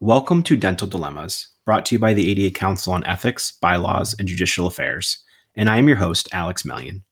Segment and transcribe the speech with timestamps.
[0.00, 4.28] Welcome to Dental Dilemmas, brought to you by the ADA Council on Ethics, Bylaws, and
[4.28, 5.24] Judicial Affairs.
[5.54, 7.02] And I am your host, Alex Mellion.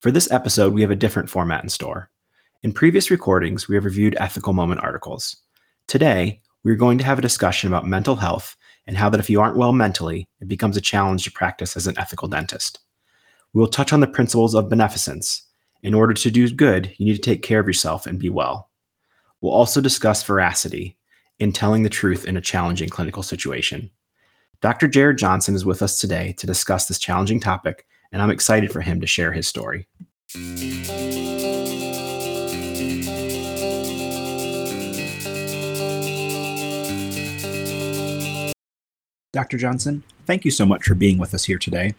[0.00, 2.10] For this episode, we have a different format in store.
[2.64, 5.36] In previous recordings, we have reviewed ethical moment articles.
[5.86, 8.56] Today, we're going to have a discussion about mental health
[8.88, 11.86] and how that if you aren't well mentally, it becomes a challenge to practice as
[11.86, 12.80] an ethical dentist.
[13.52, 15.44] We will touch on the principles of beneficence.
[15.84, 18.68] In order to do good, you need to take care of yourself and be well.
[19.40, 20.96] We'll also discuss veracity
[21.38, 23.90] in telling the truth in a challenging clinical situation.
[24.62, 24.88] Dr.
[24.88, 28.80] Jarod Johnson is with us today to discuss this challenging topic, and I'm excited for
[28.80, 29.86] him to share his story.
[39.32, 39.58] Dr.
[39.58, 41.94] Johnson, thank you so much for being with us here today.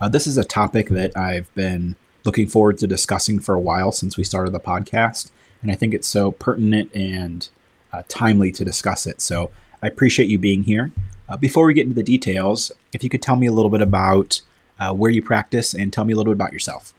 [0.00, 1.94] Uh, this is a topic that I've been
[2.24, 5.30] looking forward to discussing for a while since we started the podcast,
[5.62, 7.48] and I think it's so pertinent and
[7.92, 9.20] uh, timely to discuss it.
[9.20, 9.50] So
[9.82, 10.90] I appreciate you being here.
[11.28, 13.80] Uh, before we get into the details, if you could tell me a little bit
[13.80, 14.40] about
[14.78, 16.92] uh, where you practice and tell me a little bit about yourself.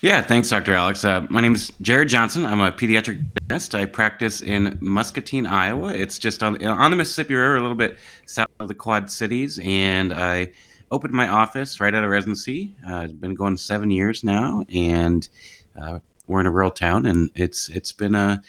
[0.00, 0.74] Yeah, thanks, Dr.
[0.74, 1.04] Alex.
[1.04, 2.44] Uh, my name is Jarod Johnson.
[2.44, 3.74] I'm a pediatric dentist.
[3.74, 5.94] I practice in Muscatine, Iowa.
[5.94, 9.58] It's just on on the Mississippi River, a little bit south of the Quad Cities,
[9.62, 10.52] and I
[10.90, 12.74] opened my office right out of residency.
[12.88, 15.28] Uh, it's been going seven years now, and
[15.80, 18.42] uh, we're in a rural town, and it's it's been a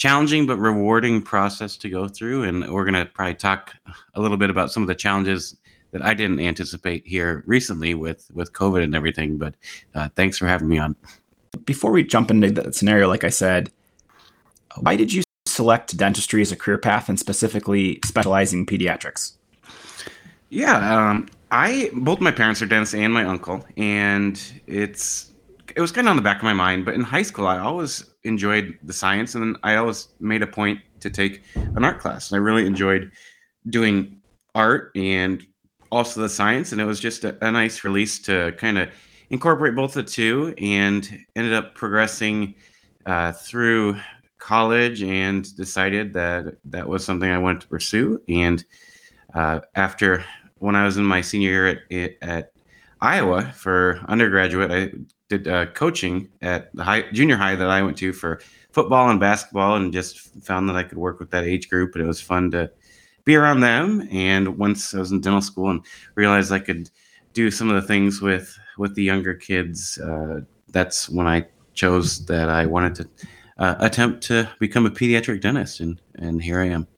[0.00, 2.44] challenging but rewarding process to go through.
[2.44, 3.74] And we're going to probably talk
[4.14, 5.56] a little bit about some of the challenges
[5.92, 9.36] that I didn't anticipate here recently with with COVID and everything.
[9.36, 9.54] But
[9.94, 10.96] uh, thanks for having me on.
[11.64, 13.70] Before we jump into that scenario, like I said,
[14.78, 19.32] why did you select dentistry as a career path and specifically specializing in pediatrics?
[20.48, 25.30] Yeah, um, I both my parents are dentists and my uncle, and it's
[25.76, 26.86] it was kind of on the back of my mind.
[26.86, 30.80] But in high school, I always enjoyed the science, and I always made a point
[31.00, 32.30] to take an art class.
[32.30, 33.10] And I really enjoyed
[33.68, 34.20] doing
[34.54, 35.44] art and
[35.90, 38.88] also the science, and it was just a, a nice release to kind of
[39.30, 40.54] incorporate both the two.
[40.58, 42.54] And ended up progressing
[43.06, 43.96] uh, through
[44.38, 48.20] college, and decided that that was something I wanted to pursue.
[48.28, 48.64] And
[49.34, 50.24] uh, after
[50.58, 52.52] when I was in my senior year at, at
[53.00, 54.92] Iowa for undergraduate, I
[55.30, 58.40] did uh, coaching at the high, junior high that I went to for
[58.72, 62.04] football and basketball, and just found that I could work with that age group, and
[62.04, 62.70] it was fun to
[63.24, 64.06] be around them.
[64.10, 65.82] And once I was in dental school and
[66.16, 66.90] realized I could
[67.32, 72.26] do some of the things with with the younger kids, uh, that's when I chose
[72.26, 73.08] that I wanted to
[73.58, 76.88] uh, attempt to become a pediatric dentist, and and here I am.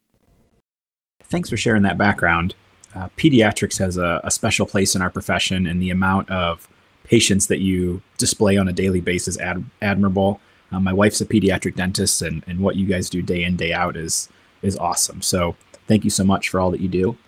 [1.25, 2.54] Thanks for sharing that background.
[2.94, 6.69] Uh, pediatrics has a, a, special place in our profession, and the amount of
[7.05, 10.41] patience that you display on a daily basis ad- admirable.
[10.71, 13.73] Um, my wife's a pediatric dentist, and, and what you guys do day in day
[13.73, 14.29] out is
[14.63, 15.21] is awesome.
[15.23, 17.19] So thank you so much for all that you do.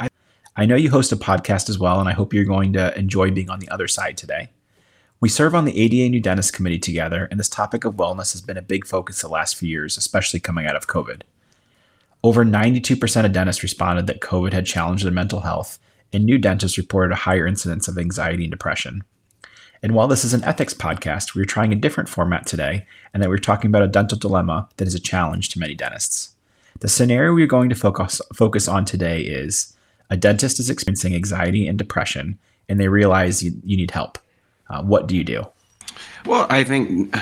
[0.00, 0.08] I,
[0.56, 3.30] I know you host a podcast as well, and I hope you're going to enjoy
[3.30, 4.50] being on the other side today.
[5.20, 8.40] We serve on the ADA New Dentist Committee together, and this topic of wellness has
[8.40, 11.22] been a big focus the last few years, especially coming out of COVID.
[12.24, 15.78] Over 92% of dentists responded that COVID had challenged their mental health,
[16.12, 19.02] and new dentists reported a higher incidence of anxiety and depression.
[19.82, 23.28] And while this is an ethics podcast, we're trying a different format today, and that
[23.28, 26.34] we're talking about a dental dilemma that is a challenge to many dentists.
[26.80, 29.74] The scenario we're going to focus, focus on today is
[30.10, 34.18] a dentist is experiencing anxiety and depression, and they realize you, you need help.
[34.70, 35.44] Uh, what do you do?
[36.26, 37.16] Well, I think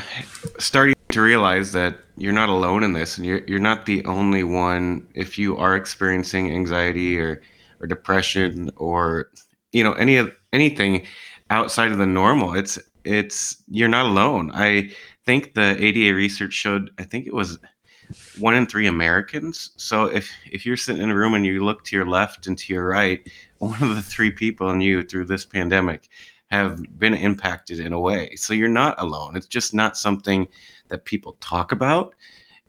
[0.59, 4.45] starting to realize that you're not alone in this, and you're you're not the only
[4.45, 5.07] one.
[5.15, 7.41] If you are experiencing anxiety or
[7.81, 9.31] or depression or
[9.73, 11.07] you know any of anything,
[11.51, 12.55] outside of the normal.
[12.55, 14.51] It's it's you're not alone.
[14.55, 14.91] I
[15.27, 17.59] think the ADA research showed I think it was
[18.39, 19.71] one in three Americans.
[19.77, 22.57] So if if you're sitting in a room and you look to your left and
[22.59, 23.21] to your right,
[23.59, 26.09] one of the three people in you through this pandemic
[26.51, 28.35] have been impacted in a way.
[28.35, 29.37] So you're not alone.
[29.37, 30.49] It's just not something
[30.89, 32.15] that people talk about.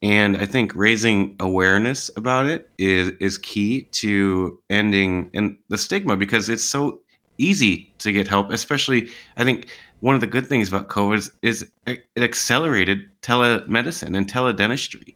[0.01, 6.17] And I think raising awareness about it is is key to ending and the stigma
[6.17, 7.01] because it's so
[7.37, 9.67] easy to get help, especially I think
[9.99, 15.15] one of the good things about COVID is, is it accelerated telemedicine and teledentistry.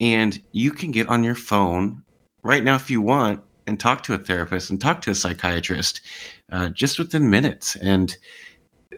[0.00, 2.02] And you can get on your phone
[2.42, 6.00] right now if you want and talk to a therapist and talk to a psychiatrist
[6.52, 7.76] uh, just within minutes.
[7.76, 8.16] And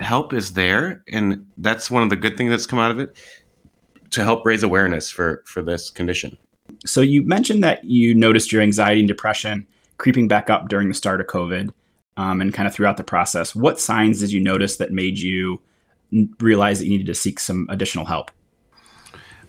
[0.00, 1.04] help is there.
[1.12, 3.16] And that's one of the good things that's come out of it
[4.10, 6.36] to help raise awareness for, for this condition.
[6.86, 9.66] So you mentioned that you noticed your anxiety and depression
[9.98, 11.72] creeping back up during the start of COVID
[12.16, 13.54] um, and kind of throughout the process.
[13.54, 15.60] What signs did you notice that made you
[16.40, 18.30] realize that you needed to seek some additional help?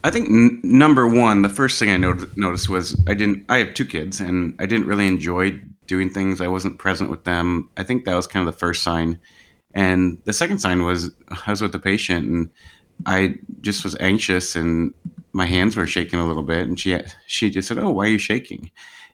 [0.03, 3.45] I think n- number one, the first thing I not- noticed was I didn't.
[3.49, 6.39] I have two kids, and I didn't really enjoy doing things.
[6.39, 7.69] I wasn't present with them.
[7.75, 9.19] I think that was kind of the first sign.
[9.73, 11.11] And the second sign was
[11.45, 12.49] I was with the patient, and
[13.05, 14.93] I just was anxious, and
[15.33, 16.67] my hands were shaking a little bit.
[16.67, 18.71] And she she just said, "Oh, why are you shaking?"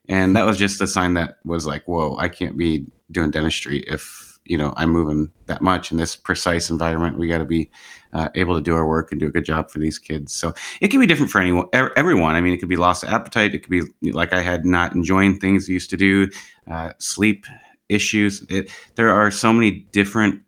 [0.07, 3.79] And that was just a sign that was like, "Whoa, I can't be doing dentistry
[3.87, 7.69] if." you know i'm moving that much in this precise environment we got to be
[8.13, 10.53] uh, able to do our work and do a good job for these kids so
[10.81, 13.53] it can be different for anyone everyone i mean it could be loss of appetite
[13.53, 13.69] it could
[14.01, 16.29] be like i had not enjoying things I used to do
[16.69, 17.45] uh, sleep
[17.89, 20.41] issues it, there are so many different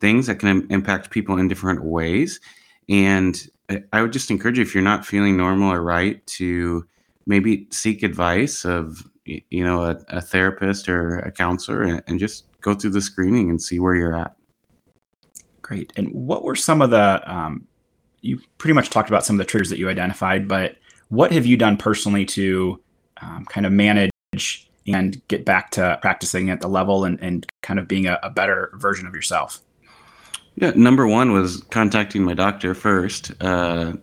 [0.00, 2.40] things that can impact people in different ways
[2.88, 3.48] and
[3.92, 6.84] i would just encourage you if you're not feeling normal or right to
[7.26, 12.44] maybe seek advice of you know a, a therapist or a counselor and, and just
[12.60, 14.34] go through the screening and see where you're at.
[15.62, 15.92] Great.
[15.96, 17.66] And what were some of the, um,
[18.22, 20.76] you pretty much talked about some of the triggers that you identified, but
[21.08, 22.80] what have you done personally to
[23.22, 24.10] um, kind of manage
[24.86, 28.30] and get back to practicing at the level and, and kind of being a, a
[28.30, 29.60] better version of yourself?
[30.60, 33.32] Yeah, number one was contacting my doctor first.
[33.42, 33.94] Uh,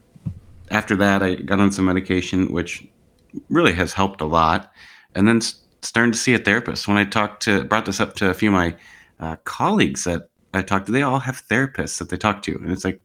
[0.72, 2.86] after that, I got on some medication, which
[3.50, 4.72] really has helped a lot.
[5.14, 5.40] And then
[5.84, 6.88] starting to see a therapist.
[6.88, 8.76] When I talked to brought this up to a few of my
[9.20, 12.72] uh, colleagues that I talked to, they all have therapists that they talk to, and
[12.72, 13.00] it's like,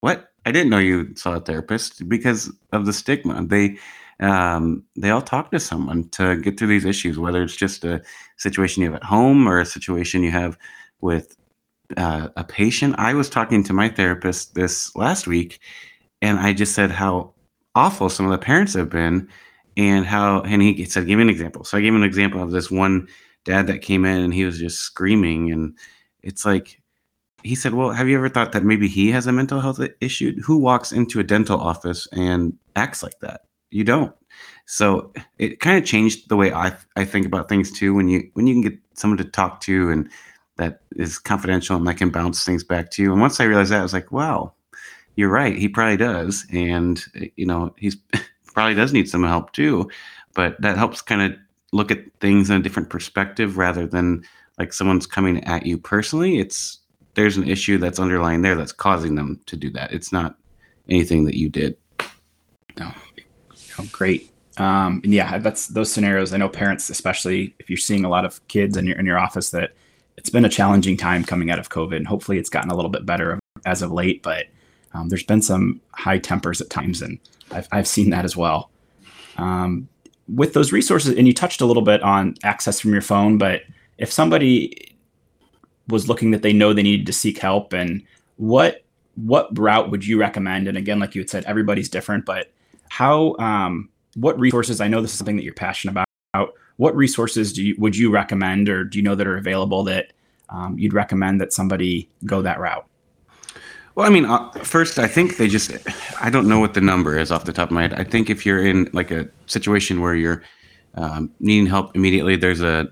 [0.00, 0.26] what?
[0.46, 3.44] I didn't know you saw a therapist because of the stigma.
[3.46, 3.78] They
[4.20, 8.02] um, they all talk to someone to get through these issues, whether it's just a
[8.36, 10.58] situation you have at home or a situation you have
[11.00, 11.36] with
[11.96, 12.94] uh, a patient.
[12.98, 15.60] I was talking to my therapist this last week,
[16.22, 17.34] and I just said how
[17.74, 19.28] awful some of the parents have been
[19.76, 21.64] and how and he said give me an example.
[21.64, 23.08] So i gave him an example of this one
[23.44, 25.76] dad that came in and he was just screaming and
[26.22, 26.80] it's like
[27.42, 30.40] he said well have you ever thought that maybe he has a mental health issue?
[30.42, 33.42] Who walks into a dental office and acts like that?
[33.70, 34.14] You don't.
[34.66, 38.28] So it kind of changed the way i i think about things too when you
[38.34, 40.10] when you can get someone to talk to and
[40.60, 43.72] that is confidential and I can bounce things back to you and once i realized
[43.72, 44.52] that i was like wow
[45.16, 47.02] you're right he probably does and
[47.36, 47.96] you know he's
[48.52, 49.90] probably does need some help too.
[50.34, 51.38] But that helps kind of
[51.72, 54.24] look at things in a different perspective rather than
[54.58, 56.38] like someone's coming at you personally.
[56.38, 56.78] It's
[57.14, 59.92] there's an issue that's underlying there that's causing them to do that.
[59.92, 60.36] It's not
[60.88, 61.76] anything that you did.
[62.78, 62.92] No.
[63.78, 64.30] Oh, great.
[64.56, 66.32] Um, and yeah, that's those scenarios.
[66.32, 69.18] I know parents, especially if you're seeing a lot of kids in your in your
[69.18, 69.72] office, that
[70.20, 71.96] it's been a challenging time coming out of COVID.
[71.96, 74.22] And hopefully, it's gotten a little bit better as of late.
[74.22, 74.46] But
[74.92, 77.18] um, there's been some high tempers at times, and
[77.50, 78.70] I've, I've seen that as well.
[79.38, 79.88] Um,
[80.28, 83.62] with those resources, and you touched a little bit on access from your phone, but
[83.96, 84.94] if somebody
[85.88, 88.02] was looking that they know they needed to seek help, and
[88.36, 88.84] what
[89.14, 90.68] what route would you recommend?
[90.68, 92.52] And again, like you had said, everybody's different, but
[92.90, 94.82] how um, what resources?
[94.82, 96.52] I know this is something that you're passionate about.
[96.80, 100.14] What resources do you would you recommend, or do you know that are available that
[100.48, 102.86] um, you'd recommend that somebody go that route?
[103.94, 105.72] Well, I mean, uh, first, I think they just,
[106.22, 107.92] I don't know what the number is off the top of my head.
[107.92, 110.42] I think if you're in like a situation where you're
[110.94, 112.90] um, needing help immediately, there's a,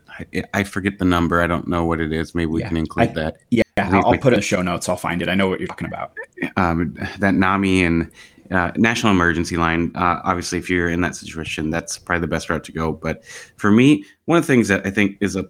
[0.53, 1.41] I forget the number.
[1.41, 2.35] I don't know what it is.
[2.35, 3.37] Maybe we yeah, can include I, that.
[3.49, 4.87] Yeah, I'll, I'll put it in the show notes.
[4.87, 5.31] I'll find it.
[5.31, 6.13] I know what you're talking about.
[6.59, 8.11] Um, that NAMI and
[8.51, 12.49] uh, National Emergency Line, uh, obviously, if you're in that situation, that's probably the best
[12.49, 12.93] route to go.
[12.93, 13.25] But
[13.57, 15.45] for me, one of the things that I think is a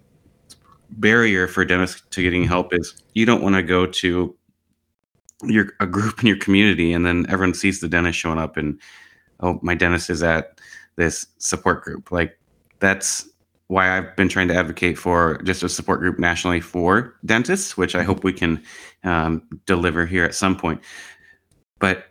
[0.91, 4.35] barrier for dentists to getting help is you don't want to go to
[5.45, 8.81] you're a group in your community and then everyone sees the dentist showing up and
[9.41, 10.61] oh my dentist is at
[10.97, 12.39] this support group like
[12.81, 13.29] that's
[13.69, 17.95] why i've been trying to advocate for just a support group nationally for dentists which
[17.95, 18.61] i hope we can
[19.05, 20.81] um, deliver here at some point
[21.79, 22.07] but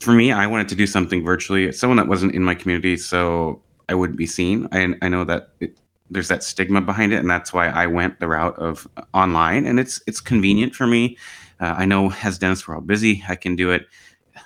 [0.00, 3.60] for me i wanted to do something virtually someone that wasn't in my community so
[3.88, 5.78] i wouldn't be seen i, I know that it,
[6.10, 9.78] there's that stigma behind it and that's why i went the route of online and
[9.78, 11.16] it's it's convenient for me
[11.60, 13.22] uh, I know as dentists, we're all busy.
[13.28, 13.86] I can do it.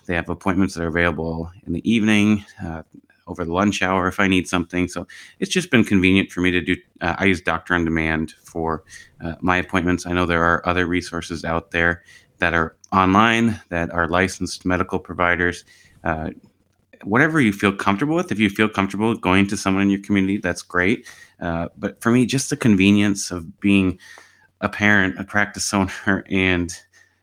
[0.07, 2.83] They have appointments that are available in the evening, uh,
[3.27, 4.87] over the lunch hour if I need something.
[4.87, 5.07] So
[5.39, 6.77] it's just been convenient for me to do.
[7.01, 8.85] Uh, I use Doctor on Demand for
[9.25, 10.05] uh, my appointments.
[10.05, 12.03] I know there are other resources out there
[12.39, 15.65] that are online that are licensed medical providers.
[16.05, 16.31] Uh,
[17.03, 18.33] whatever you feel comfortable with.
[18.33, 21.07] If you feel comfortable going to someone in your community, that's great.
[21.41, 23.99] Uh, but for me, just the convenience of being
[24.61, 26.73] a parent, a practice owner, and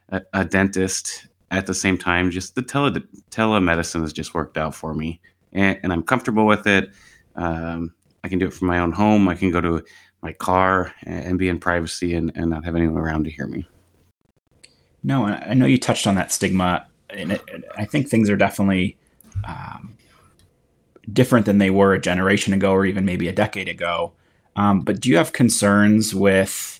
[0.10, 2.32] a, a dentist at the same time.
[2.32, 2.92] Just the tele
[3.32, 5.20] telemedicine has just worked out for me,
[5.54, 6.92] and, and I'm comfortable with it.
[7.36, 9.28] Um, I can do it from my own home.
[9.28, 9.84] I can go to
[10.22, 13.68] my car and be in privacy and, and not have anyone around to hear me.
[15.04, 17.42] No, I know you touched on that stigma, and it,
[17.76, 18.98] I think things are definitely
[19.48, 19.98] um,
[21.12, 24.14] different than they were a generation ago or even maybe a decade ago.
[24.56, 26.80] Um, but do you have concerns with,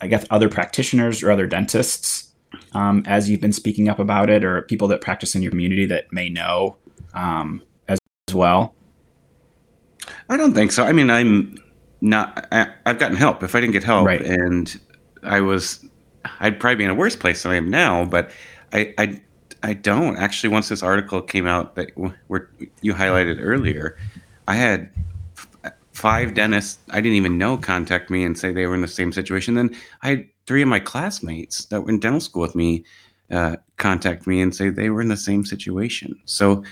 [0.00, 2.32] I guess, other practitioners or other dentists
[2.72, 5.86] um, as you've been speaking up about it, or people that practice in your community
[5.86, 6.76] that may know
[7.14, 8.74] um, as, as well?
[10.28, 10.84] I don't think so.
[10.84, 11.58] I mean, I'm
[12.00, 12.46] not.
[12.52, 13.42] I, have gotten help.
[13.42, 14.22] If I didn't get help, right.
[14.22, 14.80] and
[15.22, 15.84] I was,
[16.40, 18.04] I'd probably be in a worse place than I am now.
[18.04, 18.30] But
[18.72, 19.20] I, I,
[19.62, 20.50] I don't actually.
[20.50, 23.96] Once this article came out that you highlighted earlier,
[24.46, 24.90] I had
[25.98, 29.12] five dentists I didn't even know contact me and say they were in the same
[29.12, 29.54] situation.
[29.54, 32.84] Then I had three of my classmates that were in dental school with me
[33.30, 36.18] uh, contact me and say they were in the same situation.
[36.24, 36.62] So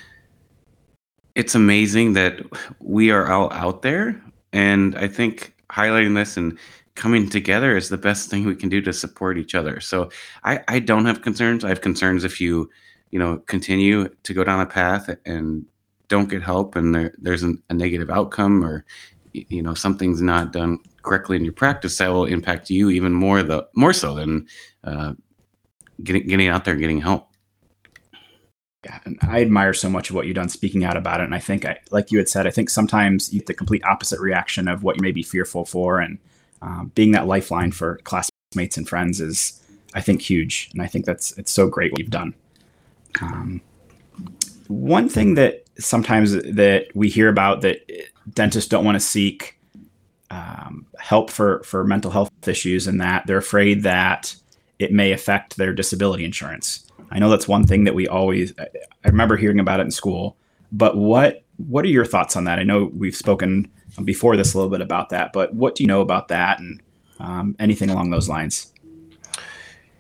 [1.35, 2.41] it's amazing that
[2.81, 4.21] we are all out there.
[4.53, 6.59] And I think highlighting this and
[6.97, 9.81] coming together is the best thing we can do to support each other.
[9.81, 10.11] So
[10.43, 11.65] I, I don't have concerns.
[11.65, 12.69] I have concerns if you,
[13.11, 15.65] you know, continue to go down a path and
[16.09, 18.85] don't get help and there, there's an, a negative outcome or,
[19.33, 23.43] you know, something's not done correctly in your practice, that will impact you even more
[23.43, 24.47] the more so than
[24.85, 25.12] uh,
[26.03, 27.29] getting getting out there and getting help.
[28.85, 31.25] Yeah, and I admire so much of what you've done speaking out about it.
[31.25, 33.85] And I think, I, like you had said, I think sometimes you get the complete
[33.85, 35.99] opposite reaction of what you may be fearful for.
[35.99, 36.19] And
[36.62, 39.60] um, being that lifeline for classmates and friends is,
[39.94, 40.70] I think, huge.
[40.72, 42.34] And I think that's it's so great what you've done.
[43.20, 43.60] Um,
[44.68, 47.88] one thing that sometimes that we hear about that
[48.34, 49.58] dentists don't want to seek
[50.30, 54.34] um, help for for mental health issues, and that they're afraid that
[54.78, 56.86] it may affect their disability insurance.
[57.10, 58.52] I know that's one thing that we always.
[58.58, 60.36] I remember hearing about it in school,
[60.72, 62.58] but what what are your thoughts on that?
[62.58, 63.70] I know we've spoken
[64.05, 66.83] before this a little bit about that, but what do you know about that and
[67.19, 68.73] um, anything along those lines?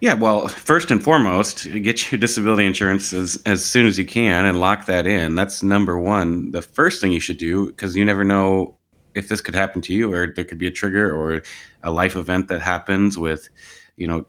[0.00, 4.44] Yeah, well, first and foremost, get your disability insurance as, as soon as you can
[4.44, 5.34] and lock that in.
[5.34, 6.50] That's number one.
[6.50, 8.76] The first thing you should do, because you never know
[9.14, 11.42] if this could happen to you or there could be a trigger or
[11.82, 13.48] a life event that happens with,
[13.96, 14.26] you know,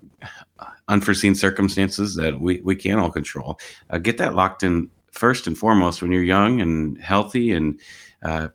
[0.88, 3.60] unforeseen circumstances that we, we can't all control.
[3.90, 7.78] Uh, get that locked in first and foremost when you're young and healthy, and
[8.24, 8.48] uh,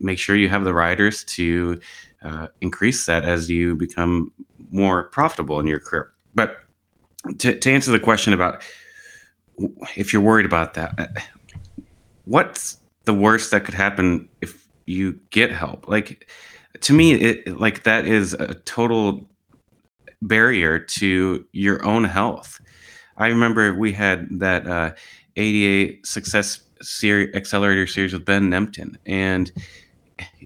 [0.00, 1.80] make sure you have the riders to
[2.22, 4.32] uh, increase that as you become
[4.70, 6.12] more profitable in your career.
[6.34, 6.58] But
[7.38, 8.62] to, to answer the question about
[9.96, 11.06] if you're worried about that, uh,
[12.24, 15.88] what's the worst that could happen if you get help?
[15.88, 16.30] Like
[16.80, 19.28] to me, it like that is a total
[20.22, 22.60] barrier to your own health.
[23.16, 24.92] I remember we had that uh,
[25.36, 29.52] ADA Success Series Accelerator series with Ben Nemtin, and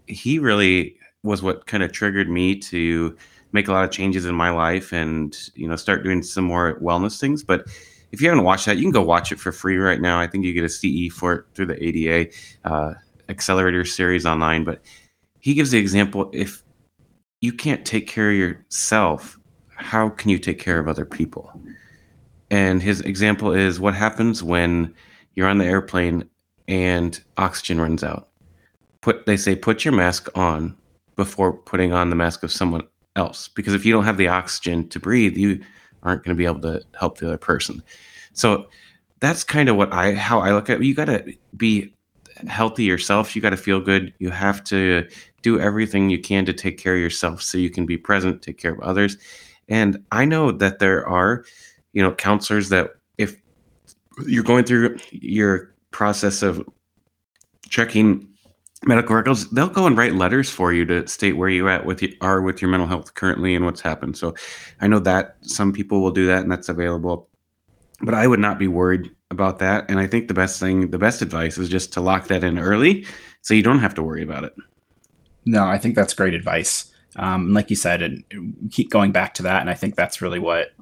[0.06, 3.16] he really was what kind of triggered me to
[3.52, 6.78] make a lot of changes in my life and you know start doing some more
[6.80, 7.42] wellness things.
[7.42, 7.66] But
[8.10, 10.20] if you haven't watched that, you can go watch it for free right now.
[10.20, 12.30] I think you get a CE for it through the ADA
[12.64, 12.94] uh,
[13.28, 14.64] Accelerator series online.
[14.64, 14.82] But
[15.40, 16.62] he gives the example if
[17.40, 19.38] you can't take care of yourself
[19.82, 21.52] how can you take care of other people?
[22.50, 24.94] And his example is what happens when
[25.34, 26.28] you're on the airplane
[26.68, 28.28] and oxygen runs out.
[29.00, 30.76] Put they say put your mask on
[31.16, 32.86] before putting on the mask of someone
[33.16, 35.60] else because if you don't have the oxygen to breathe, you
[36.02, 37.82] aren't going to be able to help the other person.
[38.32, 38.66] So
[39.20, 40.84] that's kind of what I how I look at it.
[40.84, 41.92] You got to be
[42.46, 43.34] healthy yourself.
[43.36, 44.12] You got to feel good.
[44.18, 45.06] You have to
[45.42, 48.58] do everything you can to take care of yourself so you can be present, take
[48.58, 49.16] care of others.
[49.68, 51.44] And I know that there are,
[51.92, 52.94] you know, counselors that
[54.26, 56.66] you're going through your process of
[57.68, 58.28] checking
[58.84, 62.02] medical records, they'll go and write letters for you to state where you at with
[62.02, 64.16] you are with your mental health currently and what's happened.
[64.16, 64.34] So
[64.80, 67.28] I know that some people will do that and that's available.
[68.00, 69.88] But I would not be worried about that.
[69.88, 72.58] And I think the best thing, the best advice is just to lock that in
[72.58, 73.06] early
[73.42, 74.54] so you don't have to worry about it.
[75.44, 76.91] No, I think that's great advice.
[77.16, 79.60] Um, like you said, and keep going back to that.
[79.60, 80.72] And I think that's really what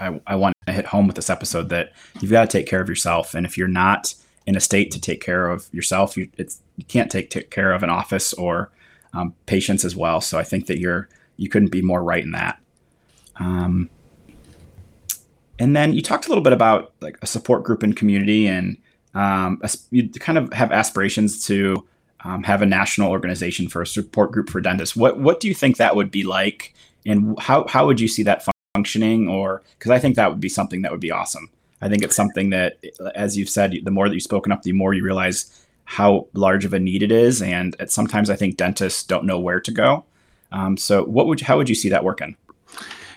[0.00, 2.80] I, I want to hit home with this episode that you've got to take care
[2.80, 3.34] of yourself.
[3.34, 4.14] And if you're not
[4.46, 7.82] in a state to take care of yourself, you, you can't take, take, care of
[7.82, 8.72] an office or
[9.12, 10.20] um, patients as well.
[10.20, 12.58] So I think that you're, you couldn't be more right in that.
[13.36, 13.90] Um,
[15.58, 18.76] and then you talked a little bit about like a support group and community and
[19.14, 21.86] um, you kind of have aspirations to
[22.26, 24.96] um, have a national organization for a support group for dentists.
[24.96, 26.74] What what do you think that would be like,
[27.06, 29.28] and how how would you see that functioning?
[29.28, 31.48] Or because I think that would be something that would be awesome.
[31.80, 32.78] I think it's something that,
[33.14, 36.64] as you've said, the more that you've spoken up, the more you realize how large
[36.64, 40.04] of a need it is, and sometimes I think dentists don't know where to go.
[40.50, 42.36] Um, so, what would how would you see that working?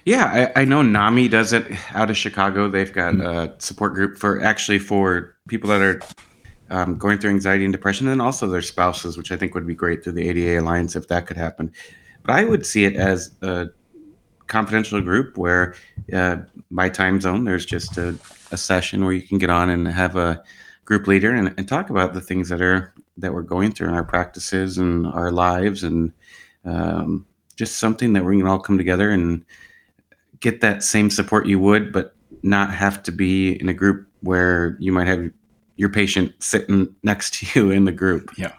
[0.05, 2.69] Yeah, I, I, know NAMI does it out of Chicago.
[2.69, 3.51] They've got mm-hmm.
[3.51, 5.99] a support group for actually for people that are
[6.69, 9.75] um, going through anxiety and depression, and also their spouses, which I think would be
[9.75, 11.71] great through the ADA Alliance if that could happen.
[12.23, 13.69] But I would see it as a
[14.47, 15.75] confidential group where
[16.13, 16.37] uh,
[16.71, 18.17] by time zone, there's just a,
[18.51, 20.43] a, session where you can get on and have a
[20.85, 23.93] group leader and, and, talk about the things that are that we're going through in
[23.93, 26.11] our practices and our lives and
[26.65, 29.45] um, just something that we can all come together and
[30.39, 34.77] get that same support you would, but not have to be in a group where
[34.79, 35.29] you might have
[35.79, 38.37] your patient sitting next to you in the group.
[38.37, 38.51] Yeah.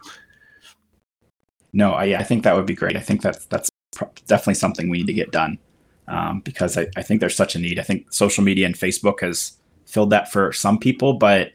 [1.74, 2.96] No, I, I think that would be great.
[2.96, 3.70] I think that's that's
[4.26, 5.58] definitely something we need to get done
[6.08, 7.78] um, because I, I think there's such a need.
[7.78, 9.52] I think social media and Facebook has
[9.84, 11.52] filled that for some people, but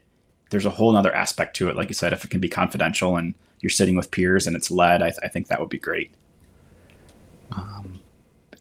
[0.50, 1.74] there's a whole other aspect to it.
[1.74, 4.70] Like you said, if it can be confidential and you're sitting with peers and it's
[4.70, 6.12] led, I, th- I think that would be great.
[7.50, 7.98] Um,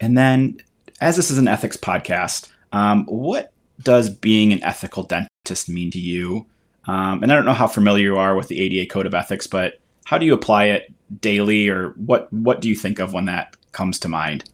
[0.02, 0.60] and then,
[1.02, 6.00] as this is an ethics podcast, um, what does being an ethical dentist mean to
[6.00, 6.48] you?
[6.88, 9.48] Um, and I don't know how familiar you are with the ADA Code of Ethics,
[9.48, 13.26] but how do you apply it daily, or what what do you think of when
[13.26, 14.50] that comes to mind?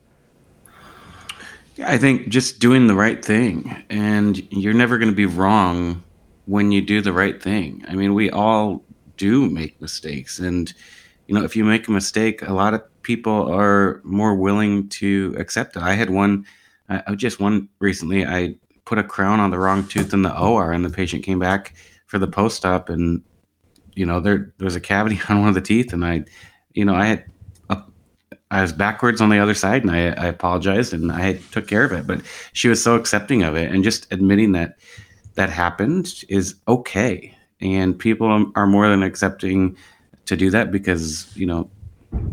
[1.86, 6.04] I think just doing the right thing, and you're never going to be wrong
[6.46, 7.84] when you do the right thing.
[7.88, 8.84] I mean, we all
[9.18, 10.74] do make mistakes, and
[11.28, 15.36] you know, if you make a mistake, a lot of people are more willing to
[15.38, 15.84] accept it.
[15.84, 16.46] I had one,
[16.88, 18.26] I just one recently.
[18.26, 21.40] I put a crown on the wrong tooth in the OR, and the patient came
[21.40, 21.74] back
[22.12, 23.24] for the post op, and
[23.96, 26.26] you know there, there was a cavity on one of the teeth, and I,
[26.74, 27.26] you know, I had
[28.52, 31.86] I was backwards on the other side, and I, I apologized, and I took care
[31.86, 32.06] of it.
[32.06, 34.78] But she was so accepting of it, and just admitting that
[35.36, 39.78] that happened is okay, and people are more than accepting
[40.26, 41.70] to do that because you know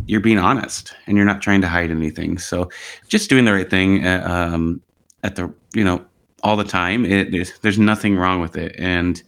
[0.06, 2.36] you're being honest and you're not trying to hide anything.
[2.36, 2.68] So
[3.06, 4.82] just doing the right thing uh, um,
[5.22, 6.04] at the you know
[6.42, 7.04] all the time.
[7.04, 9.22] It, there's, there's nothing wrong with it, and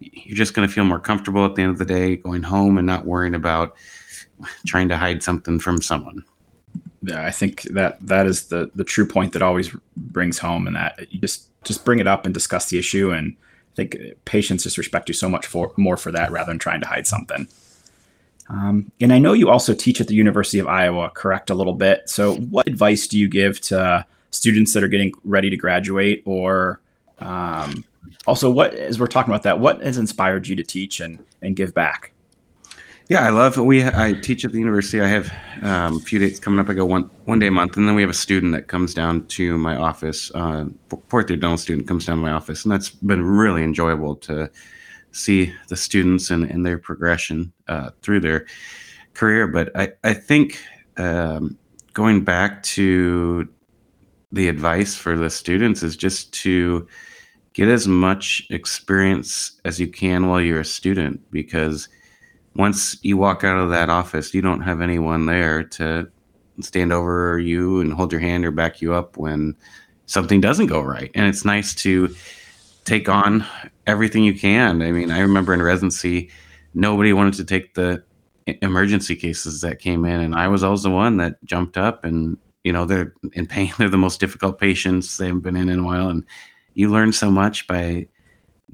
[0.00, 2.78] you're just going to feel more comfortable at the end of the day going home
[2.78, 3.76] and not worrying about
[4.66, 6.24] trying to hide something from someone.
[7.02, 10.76] Yeah, I think that that is the the true point that always brings home, and
[10.76, 13.10] that you just just bring it up and discuss the issue.
[13.10, 13.36] And
[13.72, 16.80] I think patients just respect you so much for more for that rather than trying
[16.80, 17.48] to hide something.
[18.48, 21.50] Um, and I know you also teach at the University of Iowa, correct?
[21.50, 22.08] A little bit.
[22.08, 26.80] So, what advice do you give to students that are getting ready to graduate, or
[27.20, 27.84] um,
[28.26, 31.54] also what, as we're talking about that, what has inspired you to teach and and
[31.54, 32.12] give back?
[33.08, 33.84] Yeah, I love we.
[33.84, 35.00] I teach at the university.
[35.00, 35.30] I have
[35.62, 36.70] um, a few dates coming up.
[36.70, 38.94] I go one one day a month, and then we have a student that comes
[38.94, 40.30] down to my office.
[40.34, 40.66] Uh,
[41.08, 44.50] fourth year dental student comes down to my office, and that's been really enjoyable to
[45.10, 48.46] see the students and, and their progression uh, through their
[49.14, 49.46] career.
[49.46, 50.62] But I I think
[50.96, 51.58] um,
[51.92, 53.48] going back to
[54.32, 56.86] the advice for the students is just to
[57.52, 61.88] get as much experience as you can while you're a student because
[62.56, 66.10] once you walk out of that office, you don't have anyone there to
[66.60, 69.54] stand over you and hold your hand or back you up when
[70.06, 71.10] something doesn't go right.
[71.14, 72.14] And it's nice to
[72.84, 73.44] take on
[73.86, 74.82] everything you can.
[74.82, 76.30] I mean, I remember in residency,
[76.74, 78.02] nobody wanted to take the
[78.60, 82.36] emergency cases that came in, and I was always the one that jumped up and
[82.64, 83.72] you know they're in pain.
[83.78, 86.24] They're the most difficult patients they haven't been in in a while, and
[86.74, 88.06] you learn so much by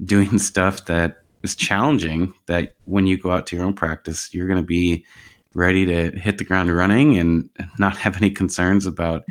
[0.03, 4.47] doing stuff that is challenging that when you go out to your own practice, you're
[4.47, 5.05] going to be
[5.53, 7.49] ready to hit the ground running and
[7.79, 9.23] not have any concerns about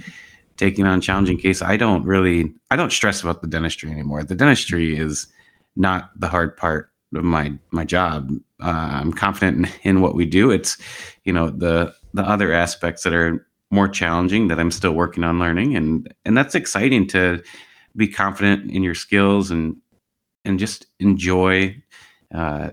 [0.57, 1.63] taking on challenging case.
[1.63, 4.25] I don't really, I don't stress about the dentistry anymore.
[4.25, 5.27] The dentistry is
[5.77, 8.33] not the hard part of my my job.
[8.61, 10.51] Uh, I'm confident in, in what we do.
[10.51, 10.77] It's,
[11.25, 15.39] you know, the the other aspects that are more challenging that I'm still working on
[15.39, 17.43] learning, and and that's exciting to
[17.97, 19.77] be confident in your skills and
[20.45, 21.77] and just enjoy
[22.35, 22.71] uh,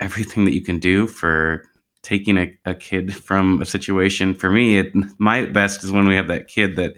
[0.00, 1.64] everything that you can do for
[2.02, 4.34] taking a, a kid from a situation.
[4.34, 6.96] For me, it, my best is when we have that kid that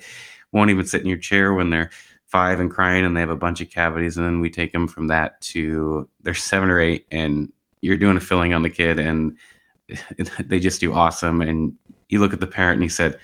[0.53, 1.91] won't even sit in your chair when they're
[2.27, 4.87] five and crying and they have a bunch of cavities, and then we take them
[4.87, 8.99] from that to they're seven or eight, and you're doing a filling on the kid,
[8.99, 9.37] and
[10.45, 11.41] they just do awesome.
[11.41, 11.75] And
[12.13, 13.19] you look at the parent and he said,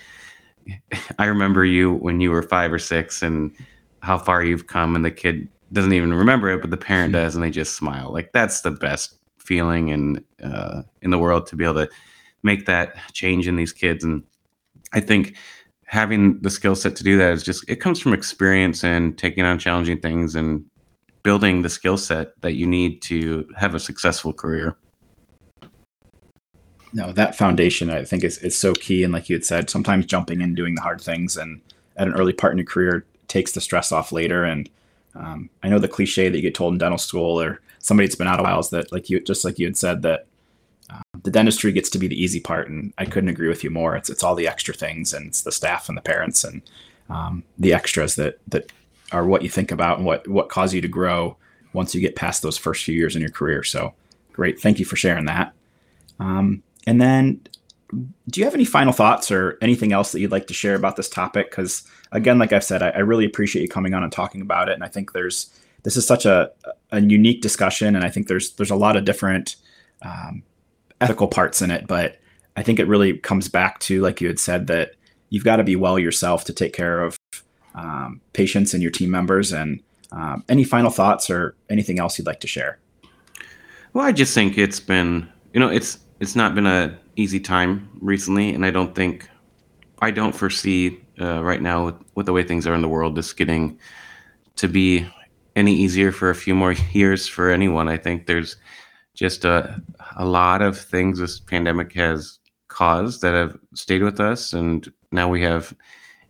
[1.19, 3.53] "I remember you when you were five or six, and
[4.01, 7.21] how far you've come." And the kid doesn't even remember it, but the parent hmm.
[7.21, 8.13] does, and they just smile.
[8.13, 11.89] Like that's the best feeling in uh, in the world to be able to
[12.43, 14.05] make that change in these kids.
[14.05, 14.23] And
[14.93, 15.37] I think
[15.87, 19.45] having the skill set to do that is just it comes from experience and taking
[19.45, 20.65] on challenging things and
[21.23, 24.77] building the skill set that you need to have a successful career.
[26.93, 29.05] No, that foundation I think is, is so key.
[29.05, 31.61] And like you had said, sometimes jumping in and doing the hard things and
[31.97, 34.45] at an early part in your career takes the stress off later.
[34.45, 34.69] And
[35.17, 38.19] Um, I know the cliche that you get told in dental school or somebody that's
[38.19, 40.27] been out a while is that like you just like you had said that
[40.91, 43.71] uh, the dentistry gets to be the easy part, and I couldn't agree with you
[43.71, 43.97] more.
[43.97, 46.61] It's it's all the extra things, and it's the staff and the parents and
[47.09, 48.71] um, the extras that that
[49.11, 51.37] are what you think about and what what cause you to grow
[51.73, 53.63] once you get past those first few years in your career.
[53.65, 53.95] So
[54.33, 55.53] great, thank you for sharing that.
[56.21, 57.41] Um, and then,
[58.29, 60.97] do you have any final thoughts or anything else that you'd like to share about
[60.97, 61.51] this topic?
[61.51, 64.69] Because again, like I've said, I, I really appreciate you coming on and talking about
[64.69, 65.51] it, and I think there's
[65.83, 66.51] this is such a,
[66.91, 69.57] a unique discussion, and I think there's there's a lot of different
[70.03, 70.43] um,
[71.01, 72.19] ethical parts in it, but
[72.57, 74.93] I think it really comes back to like you had said that
[75.31, 77.19] you've got to be well yourself to take care of
[77.75, 79.53] um, patients and your team members.
[79.53, 82.79] And um, any final thoughts or anything else you'd like to share?
[83.93, 87.89] Well, I just think it's been, you know, it's it's not been a easy time
[88.01, 89.29] recently, and I don't think,
[90.01, 93.15] I don't foresee uh, right now with, with the way things are in the world,
[93.15, 93.79] this getting
[94.57, 95.07] to be
[95.55, 97.89] any easier for a few more years for anyone.
[97.89, 98.57] I think there's
[99.15, 99.83] just a
[100.19, 105.29] a lot of things this pandemic has caused that have stayed with us, and now
[105.29, 105.75] we have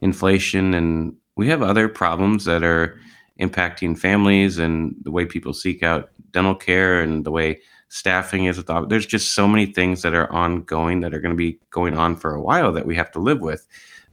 [0.01, 2.99] inflation and we have other problems that are
[3.41, 8.57] impacting families and the way people seek out dental care and the way staffing is
[8.57, 11.97] with there's just so many things that are ongoing that are going to be going
[11.97, 13.67] on for a while that we have to live with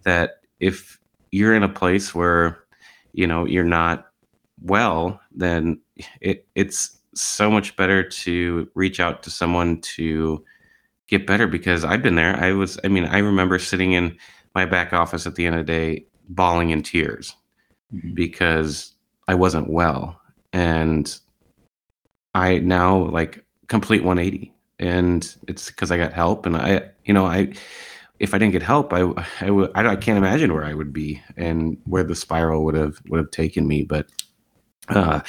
[0.03, 0.99] that if
[1.31, 2.63] you're in a place where
[3.13, 4.07] you know you're not
[4.61, 5.79] well then
[6.21, 10.43] it it's so much better to reach out to someone to
[11.07, 12.35] get better because I've been there.
[12.35, 14.17] I was I mean I remember sitting in
[14.55, 17.35] my back office at the end of the day bawling in tears
[17.93, 18.13] mm-hmm.
[18.13, 18.93] because
[19.27, 20.19] I wasn't well.
[20.51, 21.15] And
[22.33, 23.42] I now like
[23.73, 27.53] complete 180 and it's because I got help and I, you know, I,
[28.19, 29.01] if I didn't get help, I,
[29.41, 33.17] I, I can't imagine where I would be and where the spiral would have, would
[33.17, 33.81] have taken me.
[33.81, 34.05] But,
[34.89, 35.21] uh,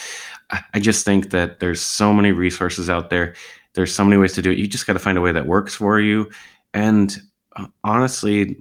[0.75, 3.35] I just think that there's so many resources out there.
[3.73, 4.59] There's so many ways to do it.
[4.59, 6.31] You just got to find a way that works for you.
[6.75, 7.17] And
[7.57, 8.59] uh, honestly,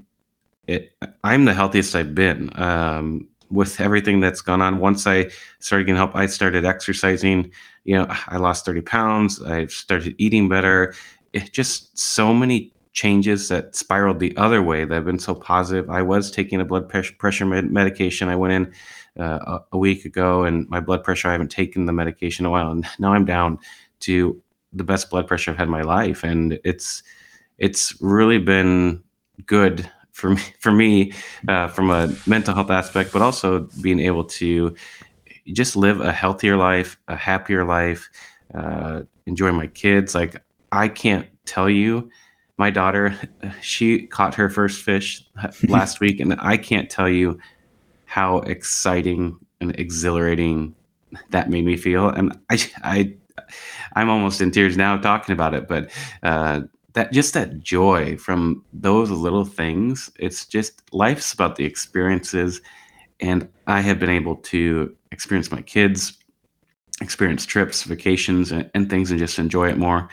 [0.66, 4.80] it, I'm the healthiest I've been um, with everything that's gone on.
[4.80, 7.52] Once I started getting help, I started exercising.
[7.84, 9.42] You know, I lost 30 pounds.
[9.42, 10.94] I started eating better.
[11.34, 15.90] It just so many changes that spiraled the other way that have been so positive.
[15.90, 18.30] I was taking a blood pressure med- medication.
[18.30, 18.74] I went in
[19.24, 21.28] uh, a, week ago, and my blood pressure.
[21.28, 23.60] I haven't taken the medication in a while, and now I'm down
[24.02, 24.42] to
[24.72, 27.04] the best blood pressure I've had in my life, and it's
[27.58, 29.04] it's really been
[29.46, 31.14] good for me, for me
[31.48, 34.76] uh, from a mental health aspect, but also being able to
[35.48, 38.10] just live a healthier life, a happier life,
[38.54, 40.16] uh, enjoy my kids.
[40.16, 42.10] Like I can't tell you,
[42.58, 43.18] my daughter,
[43.62, 45.24] she caught her first fish
[45.68, 47.40] last week, and I can't tell you
[48.06, 50.76] how exciting and exhilarating
[51.30, 52.10] that made me feel.
[52.10, 53.14] And I, I,
[53.96, 55.90] I'm almost in tears now talking about it, but
[56.22, 56.62] uh,
[56.94, 62.62] that just that joy from those little things it's just life's about the experiences
[63.24, 66.18] and i have been able to experience my kids
[67.02, 70.08] experience trips vacations and, and things and just enjoy it more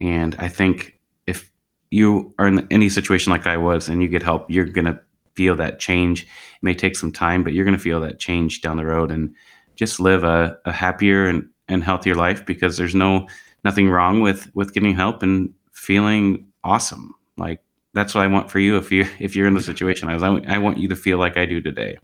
[0.00, 1.50] and i think if
[1.90, 4.98] you are in any situation like i was and you get help you're going to
[5.36, 8.60] feel that change it may take some time but you're going to feel that change
[8.60, 9.34] down the road and
[9.76, 13.26] just live a, a happier and, and healthier life because there's no
[13.64, 17.14] nothing wrong with with getting help and feeling awesome.
[17.36, 17.60] Like
[17.92, 20.22] that's what I want for you if you if you're in the situation I was.
[20.22, 21.98] I, I want you to feel like I do today.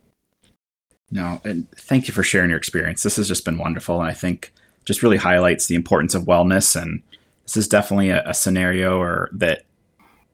[1.11, 3.03] No, and thank you for sharing your experience.
[3.03, 4.53] This has just been wonderful, and I think
[4.85, 6.81] just really highlights the importance of wellness.
[6.81, 7.03] And
[7.45, 9.65] this is definitely a, a scenario or that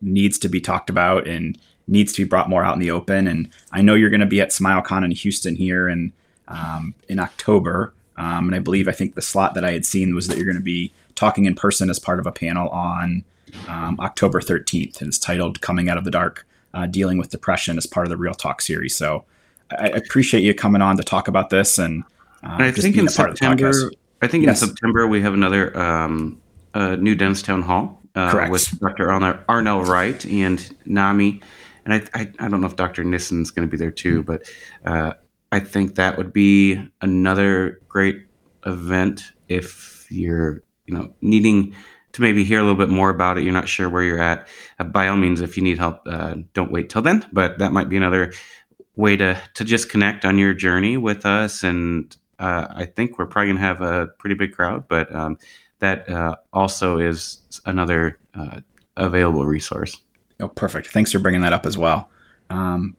[0.01, 1.59] needs to be talked about and
[1.89, 3.27] needs to be brought more out in the open.
[3.27, 6.13] And I know you're going to be at SmileCon in Houston here in
[6.49, 10.15] um, in October, um, and I believe I think the slot that I had seen
[10.15, 13.25] was that you're going to be talking in person as part of a panel on
[13.67, 17.77] um, October 13th, and it's titled "Coming Out of the Dark: uh, Dealing with Depression"
[17.79, 18.95] as part of the Real Talk series.
[18.95, 19.25] So
[19.71, 22.05] I appreciate you coming on to talk about this, and,
[22.43, 23.91] uh, I think in September.
[24.23, 24.63] I think yes.
[24.63, 26.41] in September we have another um,
[26.75, 29.09] uh, new Dentist Town Hall uh, with Dr.
[29.09, 31.41] Arnell, Arnell Wright and NAMI,
[31.85, 33.05] and I, I, I don't know if Dr.
[33.05, 34.33] Nissen's going to be there too, mm-hmm.
[34.33, 35.13] but uh,
[35.53, 38.27] I think that would be another great
[38.65, 41.75] event if you're you know needing
[42.17, 44.49] to maybe hear a little bit more about it, you're not sure where you're at,
[44.79, 47.27] uh, by all means, if you need help, uh, don't wait till then.
[47.31, 48.33] But that might be another
[48.97, 51.63] way to to just connect on your journey with us.
[51.63, 55.39] And uh, I think we're probably gonna have a pretty big crowd, but um,
[55.79, 58.61] that uh, also is another uh,
[58.97, 60.01] available resource.
[60.41, 60.89] Oh, perfect.
[60.89, 62.11] Thanks for bringing that up as well.
[62.51, 62.97] Um,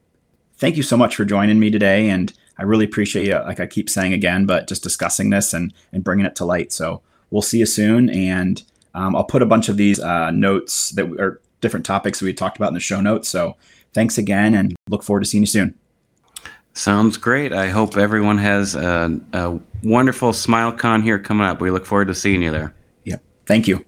[0.56, 2.08] thank you so much for joining me today.
[2.10, 5.72] And I really appreciate you, like I keep saying again, but just discussing this and,
[5.92, 6.72] and bringing it to light.
[6.72, 8.10] So we'll see you soon.
[8.10, 8.62] And
[8.94, 12.56] um, I'll put a bunch of these uh, notes that are different topics we talked
[12.56, 13.28] about in the show notes.
[13.28, 13.56] So
[13.92, 15.78] thanks again and look forward to seeing you soon.
[16.78, 17.52] Sounds great.
[17.52, 21.60] I hope everyone has a, a wonderful SmileCon here coming up.
[21.60, 22.72] We look forward to seeing you there.
[23.02, 23.20] Yep.
[23.46, 23.84] Thank you.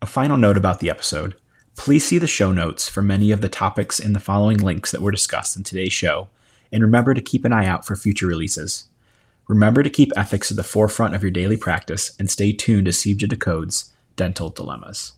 [0.00, 1.36] A final note about the episode.
[1.76, 5.02] Please see the show notes for many of the topics in the following links that
[5.02, 6.30] were discussed in today's show,
[6.72, 8.88] and remember to keep an eye out for future releases.
[9.46, 12.92] Remember to keep ethics at the forefront of your daily practice and stay tuned to
[12.92, 15.12] CEBJA Decode's Dental Dilemmas.